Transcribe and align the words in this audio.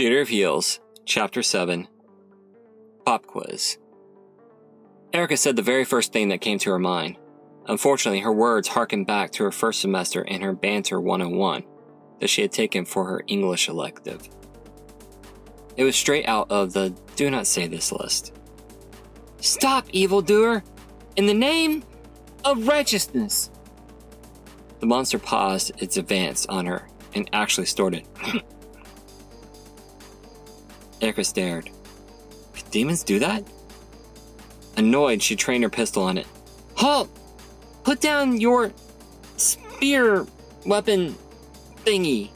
Theater 0.00 0.22
of 0.22 0.28
Heels, 0.28 0.80
Chapter 1.04 1.42
7 1.42 1.86
Pop 3.04 3.26
Quiz. 3.26 3.76
Erica 5.12 5.36
said 5.36 5.56
the 5.56 5.62
very 5.62 5.84
first 5.84 6.10
thing 6.10 6.30
that 6.30 6.40
came 6.40 6.58
to 6.60 6.70
her 6.70 6.78
mind. 6.78 7.18
Unfortunately, 7.66 8.20
her 8.20 8.32
words 8.32 8.66
harkened 8.66 9.06
back 9.06 9.30
to 9.32 9.44
her 9.44 9.52
first 9.52 9.78
semester 9.78 10.22
in 10.22 10.40
her 10.40 10.54
Banter 10.54 11.02
101 11.02 11.64
that 12.18 12.30
she 12.30 12.40
had 12.40 12.50
taken 12.50 12.86
for 12.86 13.04
her 13.04 13.22
English 13.26 13.68
elective. 13.68 14.26
It 15.76 15.84
was 15.84 15.96
straight 15.96 16.26
out 16.26 16.50
of 16.50 16.72
the 16.72 16.96
Do 17.16 17.30
Not 17.30 17.46
Say 17.46 17.66
This 17.66 17.92
list. 17.92 18.32
Stop, 19.42 19.86
evildoer! 19.92 20.64
In 21.16 21.26
the 21.26 21.34
name 21.34 21.84
of 22.46 22.66
righteousness! 22.66 23.50
The 24.78 24.86
monster 24.86 25.18
paused 25.18 25.72
its 25.76 25.98
advance 25.98 26.46
on 26.46 26.64
her 26.64 26.88
and 27.14 27.28
actually 27.34 27.66
snorted. 27.66 28.08
Erica 31.00 31.24
stared. 31.24 31.70
Could 32.54 32.70
demons 32.70 33.02
do 33.02 33.18
that? 33.20 33.44
Annoyed, 34.76 35.22
she 35.22 35.36
trained 35.36 35.64
her 35.64 35.70
pistol 35.70 36.02
on 36.02 36.18
it. 36.18 36.26
Halt! 36.74 37.08
Put 37.84 38.00
down 38.00 38.40
your 38.40 38.72
spear 39.36 40.26
weapon 40.66 41.16
thingy. 41.84 42.30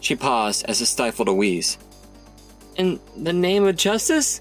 She 0.00 0.16
paused 0.16 0.64
as 0.66 0.80
it 0.80 0.86
stifled 0.86 1.28
a 1.28 1.32
wheeze. 1.32 1.78
In 2.76 2.98
the 3.16 3.32
name 3.32 3.64
of 3.64 3.76
justice? 3.76 4.40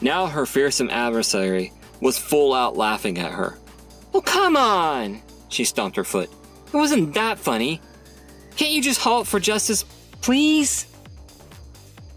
Now 0.00 0.26
her 0.26 0.46
fearsome 0.46 0.90
adversary 0.90 1.72
was 2.00 2.18
full 2.18 2.54
out 2.54 2.76
laughing 2.76 3.18
at 3.18 3.32
her. 3.32 3.58
Well, 4.12 4.22
come 4.22 4.56
on! 4.56 5.20
She 5.48 5.64
stomped 5.64 5.96
her 5.96 6.04
foot. 6.04 6.30
It 6.66 6.76
wasn't 6.76 7.14
that 7.14 7.38
funny. 7.38 7.80
Can't 8.56 8.72
you 8.72 8.82
just 8.82 9.00
halt 9.00 9.26
for 9.26 9.40
justice, 9.40 9.84
please? 10.20 10.86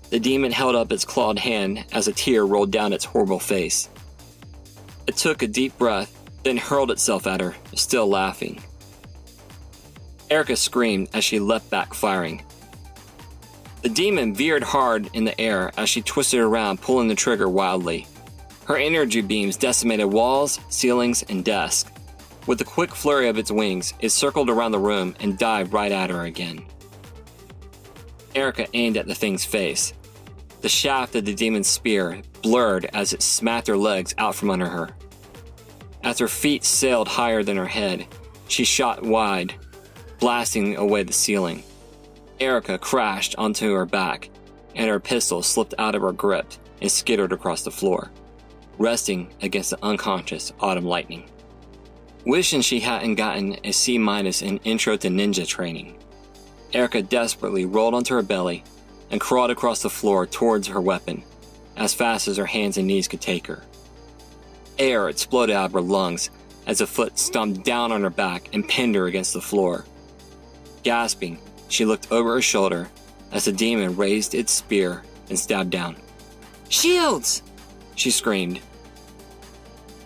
The 0.10 0.20
demon 0.20 0.52
held 0.52 0.76
up 0.76 0.92
its 0.92 1.06
clawed 1.06 1.40
hand 1.40 1.86
as 1.92 2.08
a 2.08 2.14
tear 2.14 2.46
rolled 2.46 2.72
down 2.72 2.94
its 2.94 3.06
horrible 3.06 3.40
face. 3.40 3.90
It 5.08 5.18
took 5.18 5.42
a 5.42 5.48
deep 5.48 5.78
breath, 5.78 6.12
then 6.44 6.58
hurled 6.58 6.92
itself 6.92 7.28
at 7.28 7.42
her, 7.42 7.56
still 7.76 8.08
laughing. 8.08 8.64
Erica 10.30 10.56
screamed 10.56 11.10
as 11.14 11.24
she 11.24 11.40
leapt 11.40 11.70
back, 11.70 11.94
firing. 11.94 12.44
The 13.82 13.90
demon 13.90 14.34
veered 14.34 14.64
hard 14.64 15.10
in 15.14 15.26
the 15.26 15.40
air 15.40 15.72
as 15.78 15.90
she 15.90 16.02
twisted 16.02 16.40
around, 16.40 16.82
pulling 16.82 17.08
the 17.08 17.16
trigger 17.16 17.48
wildly. 17.48 18.08
Her 18.66 18.78
energy 18.78 19.22
beams 19.22 19.58
decimated 19.58 20.08
walls, 20.08 20.60
ceilings, 20.70 21.22
and 21.24 21.46
desks. 21.46 21.92
With 22.48 22.62
a 22.62 22.66
quick 22.66 22.96
flurry 22.96 23.28
of 23.28 23.38
its 23.38 23.52
wings, 23.52 23.94
it 24.00 24.10
circled 24.10 24.50
around 24.50 24.72
the 24.72 24.80
room 24.80 25.16
and 25.20 25.38
dived 25.38 25.74
right 25.74 25.92
at 25.92 26.10
her 26.10 26.24
again. 26.24 26.66
Erica 28.36 28.68
aimed 28.74 28.98
at 28.98 29.08
the 29.08 29.16
thing's 29.16 29.46
face. 29.46 29.94
The 30.62 30.70
shaft 30.70 31.16
of 31.16 31.26
the 31.26 31.34
demon's 31.34 31.68
spear 31.68 32.22
blurred 32.42 32.90
as 32.94 33.14
it 33.14 33.22
smacked 33.22 33.68
her 33.68 33.78
legs 33.78 34.14
out 34.18 34.36
from 34.36 34.50
under 34.50 34.68
her. 34.68 34.90
As 36.04 36.20
her 36.20 36.28
feet 36.28 36.64
sailed 36.64 37.08
higher 37.08 37.42
than 37.42 37.58
her 37.58 37.66
head, 37.66 38.06
she 38.48 38.64
shot 38.64 39.02
wide, 39.02 39.56
blasting 40.20 40.76
away 40.76 41.04
the 41.04 41.14
ceiling. 41.14 41.64
Erica 42.40 42.78
crashed 42.78 43.36
onto 43.38 43.74
her 43.74 43.86
back, 43.86 44.30
and 44.76 44.90
her 44.90 45.00
pistol 45.00 45.42
slipped 45.42 45.74
out 45.80 45.96
of 45.96 46.02
her 46.02 46.12
grip 46.12 46.46
and 46.82 46.92
skittered 46.92 47.32
across 47.32 47.64
the 47.64 47.72
floor, 47.72 48.12
resting 48.78 49.34
against 49.42 49.70
the 49.70 49.84
unconscious 49.84 50.52
Autumn 50.60 50.86
Lightning. 50.86 51.30
Wishing 52.26 52.62
she 52.62 52.80
hadn't 52.80 53.16
gotten 53.16 53.58
a 53.64 53.72
C 53.72 53.98
minus 53.98 54.42
in 54.42 54.58
Intro 54.60 54.98
to 54.98 55.08
Ninja 55.08 55.48
training, 55.48 55.98
Erica 56.74 57.02
desperately 57.02 57.66
rolled 57.66 57.94
onto 57.94 58.16
her 58.16 58.22
belly 58.22 58.64
and 59.12 59.22
crawled 59.22 59.52
across 59.52 59.82
the 59.82 59.90
floor 59.90 60.26
towards 60.26 60.68
her 60.68 60.82
weapon, 60.82 61.24
as 61.78 61.94
fast 61.94 62.28
as 62.28 62.38
her 62.38 62.46
hands 62.46 62.78
and 62.78 62.88
knees 62.88 63.08
could 63.08 63.22
take 63.22 63.48
her. 63.48 63.64
Air 64.78 65.10
exploded 65.10 65.56
out 65.56 65.66
of 65.66 65.74
her 65.74 65.82
lungs 65.82 66.30
as 66.68 66.82
a 66.82 66.88
foot 66.88 67.18
stomped 67.18 67.64
down 67.64 67.92
on 67.92 68.02
her 68.02 68.10
back 68.10 68.50
and 68.54 68.68
pinned 68.68 68.96
her 68.96 69.06
against 69.06 69.34
the 69.34 69.42
floor. 69.42 69.86
Gasping, 70.84 71.38
she 71.70 71.86
looked 71.86 72.12
over 72.12 72.34
her 72.34 72.42
shoulder 72.42 72.90
as 73.32 73.46
the 73.46 73.52
demon 73.52 73.96
raised 73.96 74.34
its 74.36 74.52
spear 74.52 75.04
and 75.30 75.38
stabbed 75.38 75.70
down. 75.70 75.96
Shields! 76.70 77.42
She 77.96 78.12
screamed. 78.12 78.60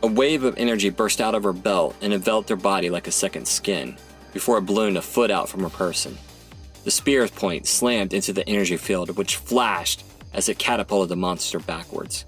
A 0.01 0.07
wave 0.07 0.43
of 0.43 0.57
energy 0.57 0.89
burst 0.89 1.19
out 1.19 1.35
of 1.35 1.43
her 1.43 1.53
belt 1.53 1.95
and 2.01 2.13
enveloped 2.13 2.49
her 2.49 2.55
body 2.55 2.89
like 2.89 3.07
a 3.07 3.11
second 3.11 3.47
skin, 3.47 3.97
before 4.33 4.57
it 4.59 4.65
ballooned 4.65 4.97
a 4.97 5.01
foot 5.01 5.31
out 5.31 5.49
from 5.49 5.61
her 5.61 5.69
person. 5.69 6.17
The 6.89 6.93
spear's 6.93 7.29
point 7.29 7.67
slammed 7.67 8.15
into 8.15 8.33
the 8.33 8.49
energy 8.49 8.75
field, 8.75 9.15
which 9.15 9.35
flashed 9.35 10.03
as 10.33 10.49
it 10.49 10.57
catapulted 10.57 11.09
the 11.09 11.15
monster 11.15 11.59
backwards. 11.59 12.25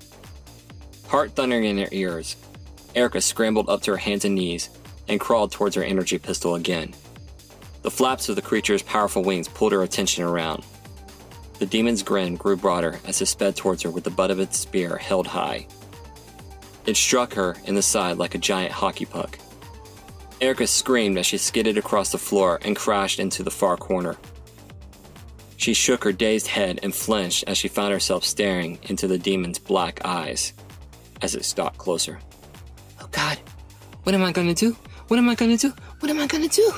Heart 1.08 1.32
thundering 1.32 1.66
in 1.66 1.80
her 1.80 1.88
ears, 1.92 2.36
Erica 2.94 3.22
scrambled 3.22 3.70
up 3.70 3.82
to 3.82 3.92
her 3.94 3.98
hands 3.98 4.24
and 4.24 4.36
knees 4.36 4.70
and 5.08 5.20
crawled 5.20 5.52
towards 5.52 5.76
her 5.76 5.84
energy 5.84 6.20
pistol 6.20 6.54
again. 6.54 6.94
The 7.82 7.90
flaps 7.90 8.30
of 8.30 8.36
the 8.36 8.44
creature's 8.44 8.84
powerful 8.84 9.24
wings 9.24 9.48
pulled 9.48 9.72
her 9.72 9.82
attention 9.82 10.26
around. 10.26 10.64
The 11.58 11.66
demon's 11.66 12.04
grin 12.04 12.36
grew 12.36 12.56
broader 12.56 13.00
as 13.08 13.20
it 13.20 13.26
sped 13.26 13.56
towards 13.56 13.82
her 13.82 13.90
with 13.90 14.04
the 14.04 14.12
butt 14.12 14.30
of 14.30 14.40
its 14.40 14.60
spear 14.60 14.96
held 14.96 15.26
high. 15.26 15.66
It 16.86 16.98
struck 16.98 17.34
her 17.34 17.56
in 17.66 17.74
the 17.74 17.82
side 17.82 18.20
like 18.20 18.36
a 18.36 18.38
giant 18.38 18.74
hockey 18.74 19.06
puck. 19.06 19.40
Erica 20.40 20.68
screamed 20.68 21.18
as 21.18 21.26
she 21.26 21.40
skidded 21.40 21.80
across 21.80 22.12
the 22.12 22.20
floor 22.20 22.60
and 22.64 22.76
crashed 22.76 23.20
into 23.20 23.42
the 23.42 23.50
far 23.50 23.76
corner. 23.76 24.18
She 25.62 25.76
shook 25.76 26.04
her 26.06 26.12
dazed 26.12 26.48
head 26.48 26.80
and 26.82 26.92
flinched 26.92 27.44
as 27.46 27.56
she 27.56 27.68
found 27.68 27.94
herself 27.94 28.26
staring 28.26 28.80
into 28.82 29.08
the 29.08 29.20
demon's 29.20 29.60
black 29.60 30.04
eyes 30.04 30.54
as 31.22 31.36
it 31.36 31.46
stalked 31.46 31.78
closer. 31.78 32.20
Oh 33.00 33.08
God, 33.12 33.38
what 34.02 34.16
am 34.16 34.24
I 34.24 34.32
gonna 34.32 34.56
do? 34.56 34.76
What 35.08 35.20
am 35.20 35.30
I 35.30 35.36
gonna 35.36 35.58
do? 35.58 35.72
What 36.00 36.10
am 36.10 36.20
I 36.20 36.26
gonna 36.26 36.48
do? 36.48 36.74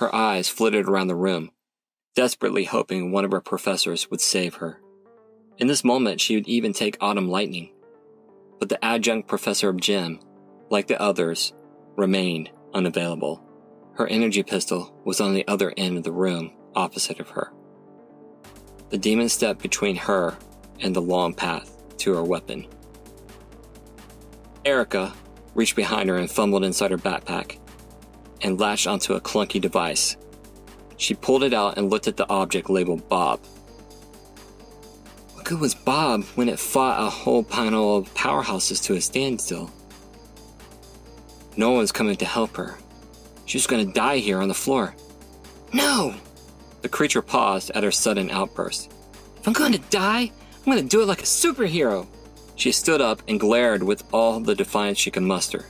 Her 0.00 0.12
eyes 0.12 0.48
flitted 0.48 0.88
around 0.88 1.06
the 1.06 1.14
room, 1.14 1.52
desperately 2.16 2.64
hoping 2.64 3.12
one 3.12 3.24
of 3.24 3.30
her 3.30 3.40
professors 3.40 4.10
would 4.10 4.20
save 4.20 4.54
her. 4.56 4.80
In 5.58 5.68
this 5.68 5.84
moment, 5.84 6.20
she 6.20 6.34
would 6.34 6.48
even 6.48 6.72
take 6.72 6.96
Autumn 7.00 7.28
Lightning. 7.28 7.72
But 8.58 8.68
the 8.68 8.84
adjunct 8.84 9.28
professor 9.28 9.68
of 9.68 9.80
Gem, 9.80 10.18
like 10.70 10.88
the 10.88 11.00
others, 11.00 11.52
remained 11.96 12.50
unavailable. 12.74 13.40
Her 13.94 14.08
energy 14.08 14.42
pistol 14.42 14.92
was 15.04 15.20
on 15.20 15.34
the 15.34 15.46
other 15.46 15.72
end 15.76 15.98
of 15.98 16.02
the 16.02 16.10
room, 16.10 16.50
opposite 16.74 17.20
of 17.20 17.28
her. 17.30 17.52
The 18.90 18.98
demon 18.98 19.28
stepped 19.28 19.62
between 19.62 19.96
her 19.96 20.36
and 20.80 20.94
the 20.94 21.02
long 21.02 21.32
path 21.32 21.76
to 21.98 22.14
her 22.14 22.24
weapon. 22.24 22.66
Erica 24.64 25.12
reached 25.54 25.76
behind 25.76 26.08
her 26.08 26.16
and 26.16 26.30
fumbled 26.30 26.64
inside 26.64 26.90
her 26.90 26.98
backpack 26.98 27.58
and 28.42 28.58
latched 28.58 28.86
onto 28.86 29.14
a 29.14 29.20
clunky 29.20 29.60
device. 29.60 30.16
She 30.96 31.14
pulled 31.14 31.44
it 31.44 31.54
out 31.54 31.78
and 31.78 31.88
looked 31.88 32.08
at 32.08 32.16
the 32.16 32.28
object 32.28 32.68
labeled 32.68 33.08
Bob. 33.08 33.40
What 35.34 35.44
good 35.44 35.60
was 35.60 35.74
Bob 35.74 36.24
when 36.34 36.48
it 36.48 36.58
fought 36.58 37.00
a 37.00 37.08
whole 37.08 37.42
panel 37.42 37.96
of 37.96 38.12
powerhouses 38.14 38.82
to 38.84 38.94
a 38.94 39.00
standstill? 39.00 39.70
No 41.56 41.72
one's 41.72 41.92
coming 41.92 42.16
to 42.16 42.24
help 42.24 42.56
her. 42.56 42.76
She's 43.46 43.66
gonna 43.66 43.84
die 43.84 44.18
here 44.18 44.40
on 44.40 44.48
the 44.48 44.54
floor. 44.54 44.94
No! 45.72 46.14
The 46.82 46.88
creature 46.88 47.22
paused 47.22 47.70
at 47.72 47.82
her 47.82 47.90
sudden 47.90 48.30
outburst. 48.30 48.90
If 49.36 49.46
I'm 49.46 49.52
going 49.52 49.72
to 49.72 49.90
die, 49.90 50.30
I'm 50.58 50.72
going 50.72 50.82
to 50.82 50.88
do 50.88 51.02
it 51.02 51.06
like 51.06 51.20
a 51.20 51.24
superhero. 51.24 52.06
She 52.56 52.72
stood 52.72 53.00
up 53.00 53.22
and 53.28 53.40
glared 53.40 53.82
with 53.82 54.04
all 54.12 54.40
the 54.40 54.54
defiance 54.54 54.98
she 54.98 55.10
could 55.10 55.22
muster. 55.22 55.66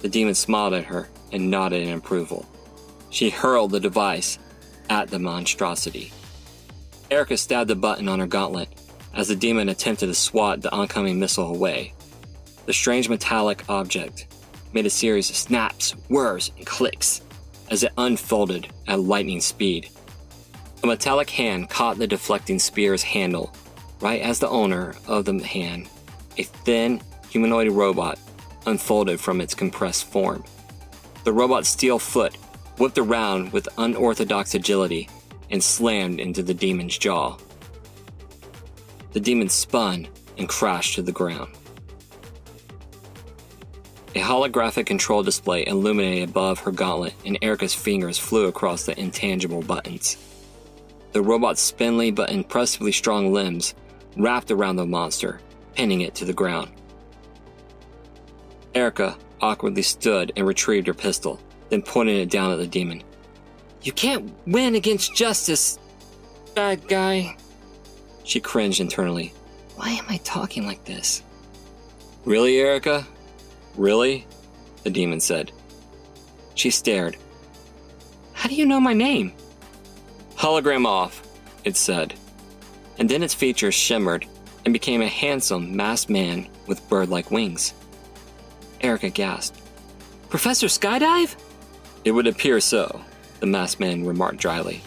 The 0.00 0.08
demon 0.08 0.34
smiled 0.34 0.74
at 0.74 0.84
her 0.84 1.08
and 1.32 1.50
nodded 1.50 1.86
in 1.86 1.94
approval. 1.94 2.46
She 3.10 3.30
hurled 3.30 3.70
the 3.70 3.80
device 3.80 4.38
at 4.90 5.08
the 5.08 5.18
monstrosity. 5.18 6.12
Erica 7.10 7.36
stabbed 7.36 7.70
the 7.70 7.76
button 7.76 8.08
on 8.08 8.18
her 8.18 8.26
gauntlet 8.26 8.68
as 9.14 9.28
the 9.28 9.36
demon 9.36 9.68
attempted 9.68 10.06
to 10.06 10.14
swat 10.14 10.62
the 10.62 10.72
oncoming 10.72 11.20
missile 11.20 11.54
away. 11.54 11.92
The 12.66 12.72
strange 12.72 13.08
metallic 13.08 13.64
object 13.68 14.26
made 14.72 14.86
a 14.86 14.90
series 14.90 15.28
of 15.30 15.36
snaps, 15.36 15.92
whirs, 16.08 16.50
and 16.56 16.66
clicks 16.66 17.20
as 17.72 17.82
it 17.82 17.92
unfolded 17.96 18.68
at 18.86 19.00
lightning 19.00 19.40
speed. 19.40 19.88
A 20.82 20.86
metallic 20.86 21.30
hand 21.30 21.70
caught 21.70 21.96
the 21.96 22.06
deflecting 22.06 22.58
spear's 22.58 23.02
handle, 23.02 23.50
right 24.00 24.20
as 24.20 24.38
the 24.38 24.48
owner 24.48 24.94
of 25.08 25.24
the 25.24 25.38
hand, 25.42 25.88
a 26.36 26.42
thin, 26.42 27.00
humanoid 27.30 27.72
robot, 27.72 28.18
unfolded 28.66 29.18
from 29.18 29.40
its 29.40 29.54
compressed 29.54 30.04
form. 30.04 30.44
The 31.24 31.32
robot's 31.32 31.70
steel 31.70 31.98
foot 31.98 32.36
whipped 32.76 32.98
around 32.98 33.54
with 33.54 33.68
unorthodox 33.78 34.54
agility 34.54 35.08
and 35.50 35.64
slammed 35.64 36.20
into 36.20 36.42
the 36.42 36.54
demon's 36.54 36.98
jaw. 36.98 37.38
The 39.12 39.20
demon 39.20 39.48
spun 39.48 40.08
and 40.36 40.46
crashed 40.46 40.96
to 40.96 41.02
the 41.02 41.12
ground. 41.12 41.54
A 44.14 44.20
holographic 44.20 44.84
control 44.86 45.22
display 45.22 45.66
illuminated 45.66 46.28
above 46.28 46.60
her 46.60 46.70
gauntlet, 46.70 47.14
and 47.24 47.38
Erica's 47.40 47.72
fingers 47.74 48.18
flew 48.18 48.46
across 48.46 48.84
the 48.84 48.98
intangible 49.00 49.62
buttons. 49.62 50.16
the 51.12 51.22
robot's 51.22 51.60
spindly 51.60 52.10
but 52.10 52.30
impressively 52.30 52.90
strong 52.92 53.32
limbs 53.32 53.74
wrapped 54.16 54.50
around 54.50 54.76
the 54.76 54.86
monster, 54.86 55.40
pinning 55.74 56.00
it 56.00 56.14
to 56.14 56.24
the 56.24 56.32
ground. 56.32 56.70
Erica 58.74 59.16
awkwardly 59.40 59.82
stood 59.82 60.32
and 60.36 60.46
retrieved 60.46 60.86
her 60.86 60.94
pistol, 60.94 61.38
then 61.68 61.82
pointed 61.82 62.16
it 62.16 62.30
down 62.30 62.50
at 62.50 62.56
the 62.56 62.66
demon. 62.66 63.02
You 63.82 63.92
can't 63.92 64.32
win 64.46 64.74
against 64.74 65.14
justice, 65.14 65.78
bad 66.54 66.86
guy. 66.88 67.36
She 68.24 68.40
cringed 68.40 68.80
internally. 68.80 69.34
Why 69.76 69.90
am 69.90 70.04
I 70.08 70.18
talking 70.18 70.66
like 70.66 70.84
this? 70.84 71.22
Really, 72.24 72.58
Erica? 72.58 73.06
Really? 73.76 74.26
The 74.82 74.90
demon 74.90 75.20
said. 75.20 75.52
She 76.54 76.70
stared. 76.70 77.16
How 78.32 78.48
do 78.48 78.54
you 78.54 78.66
know 78.66 78.80
my 78.80 78.92
name? 78.92 79.32
Hologram 80.36 80.86
off, 80.86 81.22
it 81.64 81.76
said. 81.76 82.14
And 82.98 83.08
then 83.08 83.22
its 83.22 83.34
features 83.34 83.74
shimmered 83.74 84.26
and 84.64 84.72
became 84.72 85.02
a 85.02 85.06
handsome, 85.06 85.74
masked 85.74 86.10
man 86.10 86.48
with 86.66 86.88
bird 86.88 87.08
like 87.08 87.30
wings. 87.30 87.74
Erica 88.80 89.10
gasped. 89.10 89.60
Professor 90.28 90.66
Skydive? 90.66 91.36
It 92.04 92.10
would 92.10 92.26
appear 92.26 92.58
so, 92.60 93.00
the 93.40 93.46
masked 93.46 93.80
man 93.80 94.04
remarked 94.04 94.38
dryly. 94.38 94.82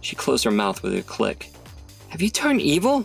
She 0.00 0.14
closed 0.14 0.44
her 0.44 0.50
mouth 0.50 0.82
with 0.82 0.96
a 0.96 1.02
click. 1.02 1.50
Have 2.10 2.22
you 2.22 2.30
turned 2.30 2.60
evil? 2.60 3.04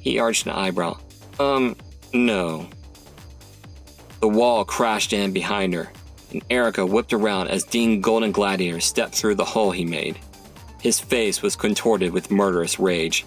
He 0.00 0.18
arched 0.18 0.46
an 0.46 0.52
eyebrow. 0.52 0.98
Um, 1.38 1.76
no. 2.12 2.68
The 4.20 4.28
wall 4.28 4.64
crashed 4.64 5.12
in 5.12 5.32
behind 5.32 5.74
her, 5.74 5.90
and 6.30 6.42
Erica 6.48 6.86
whipped 6.86 7.12
around 7.12 7.48
as 7.48 7.64
Dean 7.64 8.00
Golden 8.00 8.32
Gladiator 8.32 8.80
stepped 8.80 9.14
through 9.14 9.34
the 9.34 9.44
hole 9.44 9.70
he 9.70 9.84
made. 9.84 10.18
His 10.80 11.00
face 11.00 11.42
was 11.42 11.56
contorted 11.56 12.12
with 12.12 12.30
murderous 12.30 12.78
rage. 12.78 13.26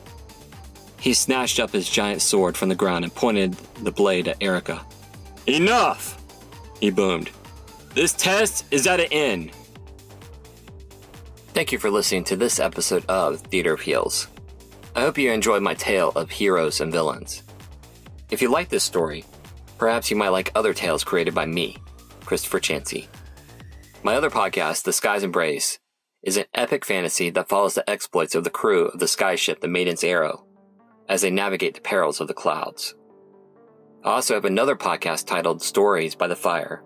He 1.00 1.14
snatched 1.14 1.60
up 1.60 1.72
his 1.72 1.90
giant 1.90 2.22
sword 2.22 2.58
from 2.58 2.70
the 2.70 2.76
ground 2.76 3.06
and 3.06 3.14
pointed 3.14 3.54
the 3.84 3.92
blade 3.92 4.28
at 4.28 4.38
Erica. 4.42 4.86
Enough! 5.48 6.22
He 6.80 6.90
boomed. 6.90 7.30
This 7.94 8.14
test 8.14 8.66
is 8.72 8.88
at 8.88 9.00
an 9.00 9.08
end. 9.12 9.52
Thank 11.54 11.72
you 11.72 11.80
for 11.80 11.90
listening 11.90 12.26
to 12.26 12.36
this 12.36 12.60
episode 12.60 13.06
of 13.08 13.40
Theater 13.40 13.74
of 13.74 13.82
Heels. 13.82 14.28
I 14.96 15.02
hope 15.02 15.18
you 15.18 15.32
enjoyed 15.32 15.64
my 15.64 15.74
tale 15.74 16.10
of 16.16 16.32
heroes 16.32 16.82
and 16.82 16.92
villains. 16.92 17.44
If 18.32 18.42
you 18.42 18.50
like 18.50 18.70
this 18.70 18.84
story, 18.84 19.24
perhaps 19.78 20.10
you 20.10 20.18
might 20.18 20.30
like 20.30 20.52
other 20.56 20.74
tales 20.74 21.04
created 21.04 21.36
by 21.36 21.46
me, 21.46 21.78
Christopher 22.26 22.60
Chansey. 22.60 23.08
My 24.04 24.16
other 24.16 24.32
podcast, 24.32 24.84
The 24.84 24.94
Skies 24.94 25.24
Embrace, 25.24 25.78
is 26.24 26.38
an 26.38 26.46
epic 26.56 26.86
fantasy 26.86 27.30
that 27.30 27.50
follows 27.50 27.76
the 27.76 27.88
exploits 27.88 28.34
of 28.34 28.44
the 28.44 28.50
crew 28.50 28.88
of 28.88 29.00
the 29.00 29.06
skyship 29.06 29.60
the 29.60 29.68
Maiden's 29.68 30.04
Arrow 30.04 30.46
as 31.08 31.22
they 31.22 31.30
navigate 31.30 31.76
the 31.76 31.82
perils 31.82 32.20
of 32.20 32.28
the 32.28 32.34
clouds. 32.34 32.96
I 34.04 34.14
also 34.14 34.34
have 34.34 34.46
another 34.46 34.76
podcast 34.76 35.28
titled 35.28 35.62
Stories 35.62 36.16
by 36.16 36.28
the 36.28 36.36
Fire. 36.36 36.84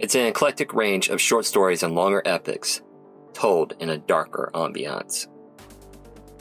It's 0.00 0.16
an 0.16 0.26
eclectic 0.26 0.74
range 0.74 1.08
of 1.08 1.20
short 1.20 1.44
stories 1.44 1.84
and 1.84 1.94
longer 1.94 2.22
epics 2.24 2.82
told 3.32 3.74
in 3.78 3.90
a 3.90 3.98
darker 3.98 4.50
ambiance. 4.54 5.28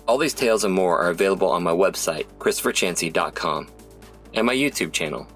All 0.08 0.18
these 0.18 0.34
tales 0.34 0.64
and 0.64 0.74
more 0.74 0.98
are 0.98 1.10
available 1.10 1.50
on 1.50 1.62
my 1.62 1.72
website, 1.72 2.26
ChristopherChansey.com, 2.40 3.68
and 4.38 4.46
my 4.46 4.56
YouTube 4.56 4.94
channel. 4.94 5.28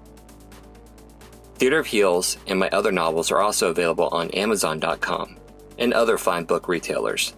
Theater 1.56 1.80
of 1.80 1.86
Heels 1.86 2.38
and 2.46 2.58
my 2.58 2.70
other 2.70 2.92
novels 2.92 3.30
are 3.30 3.40
also 3.40 3.68
available 3.68 4.08
on 4.12 4.30
Amazon.com 4.30 5.36
and 5.78 5.92
other 5.92 6.16
fine 6.16 6.44
book 6.44 6.68
retailers. 6.68 7.34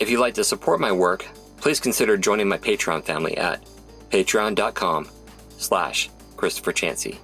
If 0.00 0.10
you'd 0.10 0.20
like 0.20 0.34
to 0.34 0.44
support 0.44 0.80
my 0.80 0.90
work, 0.90 1.26
please 1.58 1.80
consider 1.80 2.16
joining 2.16 2.48
my 2.48 2.58
Patreon 2.58 3.04
family 3.04 3.36
at 3.36 3.62
patreon.com 4.10 5.08
slash 5.58 6.10
Christopher 6.36 6.72
Chansey. 6.72 7.18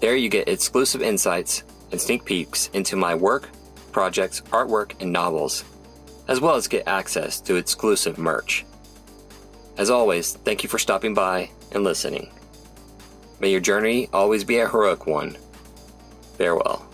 There 0.00 0.16
you 0.16 0.28
get 0.28 0.48
exclusive 0.48 1.00
insights 1.00 1.64
and 1.92 2.00
sneak 2.00 2.24
peeks 2.24 2.68
into 2.74 2.96
my 2.96 3.14
work, 3.14 3.48
projects, 3.92 4.42
artwork, 4.52 5.00
and 5.00 5.12
novels, 5.12 5.64
as 6.28 6.40
well 6.40 6.56
as 6.56 6.68
get 6.68 6.86
access 6.86 7.40
to 7.42 7.56
exclusive 7.56 8.18
merch. 8.18 8.66
As 9.78 9.90
always, 9.90 10.34
thank 10.36 10.62
you 10.62 10.68
for 10.68 10.78
stopping 10.78 11.12
by 11.12 11.50
and 11.72 11.84
listening. 11.84 12.30
May 13.40 13.50
your 13.50 13.60
journey 13.60 14.08
always 14.12 14.44
be 14.44 14.58
a 14.58 14.68
heroic 14.68 15.06
one. 15.06 15.36
Farewell. 16.38 16.85